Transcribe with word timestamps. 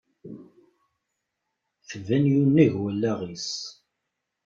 Tban 1.89 2.23
yunnag 2.33 2.73
wallaɣ-is. 2.81 3.49